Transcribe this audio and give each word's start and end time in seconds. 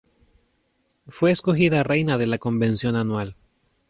Fue 1.09 1.29
escogida 1.29 1.83
reina 1.83 2.17
de 2.17 2.25
la 2.25 2.39
convención 2.39 2.95
anual. 2.95 3.35